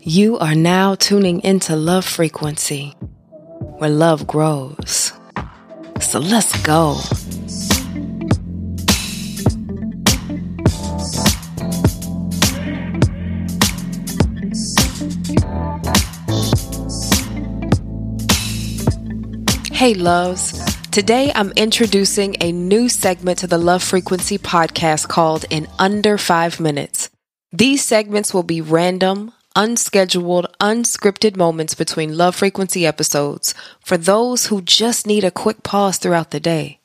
You 0.00 0.38
are 0.38 0.54
now 0.54 0.94
tuning 0.94 1.40
into 1.40 1.74
Love 1.74 2.04
Frequency, 2.04 2.94
where 3.78 3.90
love 3.90 4.26
grows. 4.26 5.12
So 6.00 6.20
let's 6.20 6.56
go. 6.62 6.94
Hey, 19.72 19.94
loves. 19.94 20.76
Today 20.90 21.32
I'm 21.34 21.52
introducing 21.56 22.36
a 22.40 22.52
new 22.52 22.88
segment 22.88 23.40
to 23.40 23.46
the 23.46 23.58
Love 23.58 23.82
Frequency 23.82 24.38
podcast 24.38 25.08
called 25.08 25.44
In 25.50 25.66
Under 25.78 26.16
Five 26.16 26.60
Minutes. 26.60 27.10
These 27.58 27.86
segments 27.86 28.34
will 28.34 28.42
be 28.42 28.60
random, 28.60 29.32
unscheduled, 29.54 30.46
unscripted 30.60 31.38
moments 31.38 31.74
between 31.74 32.14
Love 32.14 32.36
Frequency 32.36 32.84
episodes 32.84 33.54
for 33.80 33.96
those 33.96 34.46
who 34.46 34.60
just 34.60 35.06
need 35.06 35.24
a 35.24 35.30
quick 35.30 35.62
pause 35.62 35.96
throughout 35.96 36.32
the 36.32 36.40
day. 36.40 36.80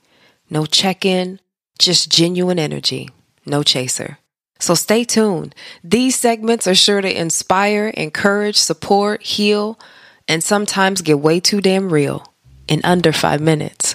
No 0.50 0.66
check 0.66 1.04
in, 1.04 1.42
just 1.78 2.10
genuine 2.10 2.58
energy, 2.58 3.10
no 3.46 3.64
chaser. 3.64 4.18
So 4.60 4.74
stay 4.74 5.04
tuned. 5.04 5.56
These 5.84 6.16
segments 6.16 6.68
are 6.68 6.76
sure 6.76 7.02
to 7.02 7.20
inspire, 7.20 7.88
encourage, 7.90 8.56
support, 8.56 9.24
heal, 9.24 9.78
and 10.26 10.42
sometimes 10.42 11.02
get 11.02 11.20
way 11.20 11.42
too 11.42 11.60
damn 11.60 11.92
real 11.92 12.34
in 12.70 12.80
under 12.86 13.12
five 13.12 13.42
minutes. 13.42 13.94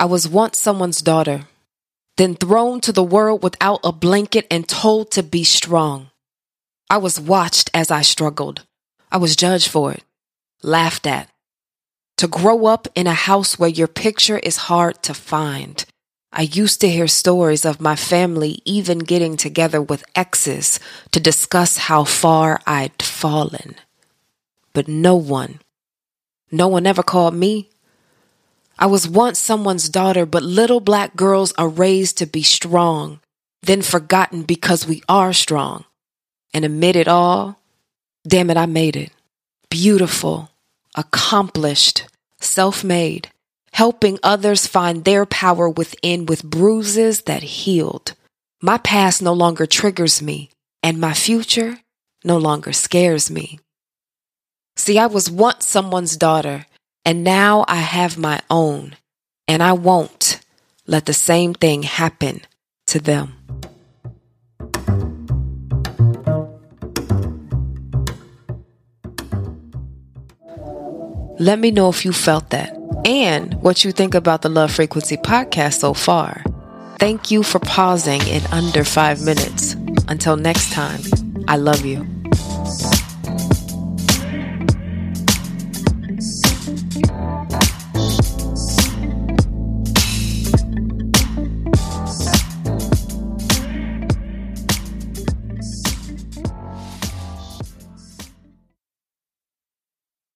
I 0.00 0.06
was 0.06 0.26
once 0.26 0.56
someone's 0.56 1.02
daughter, 1.02 1.42
then 2.16 2.34
thrown 2.34 2.80
to 2.80 2.90
the 2.90 3.04
world 3.04 3.42
without 3.42 3.80
a 3.84 3.92
blanket 3.92 4.46
and 4.50 4.66
told 4.66 5.10
to 5.10 5.22
be 5.22 5.44
strong. 5.44 6.08
I 6.88 6.96
was 6.96 7.20
watched 7.20 7.68
as 7.74 7.90
I 7.90 8.00
struggled. 8.00 8.64
I 9.12 9.18
was 9.18 9.36
judged 9.36 9.68
for 9.68 9.92
it, 9.92 10.02
laughed 10.62 11.06
at. 11.06 11.28
To 12.16 12.26
grow 12.26 12.64
up 12.64 12.88
in 12.94 13.06
a 13.06 13.12
house 13.12 13.58
where 13.58 13.68
your 13.68 13.88
picture 13.88 14.38
is 14.38 14.68
hard 14.68 15.02
to 15.02 15.12
find, 15.12 15.84
I 16.32 16.42
used 16.42 16.80
to 16.80 16.88
hear 16.88 17.06
stories 17.06 17.66
of 17.66 17.78
my 17.78 17.94
family 17.94 18.62
even 18.64 19.00
getting 19.00 19.36
together 19.36 19.82
with 19.82 20.04
exes 20.14 20.80
to 21.10 21.20
discuss 21.20 21.76
how 21.76 22.04
far 22.04 22.62
I'd 22.66 23.02
fallen. 23.02 23.74
But 24.72 24.88
no 24.88 25.14
one, 25.16 25.60
no 26.50 26.68
one 26.68 26.86
ever 26.86 27.02
called 27.02 27.34
me. 27.34 27.69
I 28.80 28.86
was 28.86 29.06
once 29.06 29.38
someone's 29.38 29.88
daughter, 29.88 30.26
but 30.26 30.42
little 30.42 30.80
black 30.80 31.14
girls 31.14 31.52
are 31.56 31.68
raised 31.68 32.18
to 32.18 32.26
be 32.26 32.42
strong, 32.42 33.20
then 33.62 33.82
forgotten 33.82 34.42
because 34.42 34.88
we 34.88 35.02
are 35.08 35.32
strong. 35.32 35.84
And 36.52 36.64
amid 36.64 36.96
it 36.96 37.06
all, 37.06 37.60
damn 38.26 38.50
it, 38.50 38.56
I 38.56 38.66
made 38.66 38.96
it. 38.96 39.12
Beautiful, 39.68 40.50
accomplished, 40.96 42.08
self 42.40 42.82
made 42.82 43.30
helping 43.72 44.18
others 44.22 44.66
find 44.66 45.04
their 45.04 45.24
power 45.26 45.68
within 45.68 46.26
with 46.26 46.44
bruises 46.44 47.22
that 47.22 47.42
healed. 47.42 48.14
My 48.60 48.78
past 48.78 49.22
no 49.22 49.32
longer 49.32 49.66
triggers 49.66 50.20
me, 50.20 50.50
and 50.82 51.00
my 51.00 51.14
future 51.14 51.78
no 52.24 52.36
longer 52.36 52.72
scares 52.72 53.30
me. 53.30 53.58
See, 54.76 54.98
I 54.98 55.06
was 55.06 55.30
once 55.30 55.66
someone's 55.66 56.16
daughter, 56.16 56.66
and 57.04 57.24
now 57.24 57.64
I 57.68 57.76
have 57.76 58.18
my 58.18 58.40
own, 58.50 58.96
and 59.48 59.62
I 59.62 59.72
won't 59.72 60.40
let 60.86 61.06
the 61.06 61.14
same 61.14 61.54
thing 61.54 61.82
happen 61.84 62.42
to 62.86 62.98
them. 62.98 63.34
Let 71.38 71.58
me 71.58 71.70
know 71.70 71.88
if 71.88 72.04
you 72.04 72.12
felt 72.12 72.50
that 72.50 72.76
and 73.06 73.54
what 73.62 73.82
you 73.82 73.92
think 73.92 74.14
about 74.14 74.42
the 74.42 74.50
Love 74.50 74.72
Frequency 74.72 75.16
podcast 75.16 75.80
so 75.80 75.94
far. 75.94 76.44
Thank 76.98 77.30
you 77.30 77.42
for 77.42 77.58
pausing 77.60 78.20
in 78.26 78.44
under 78.52 78.84
five 78.84 79.22
minutes. 79.22 79.72
Until 80.06 80.36
next 80.36 80.70
time, 80.72 81.00
I 81.48 81.56
love 81.56 81.86
you. 81.86 82.19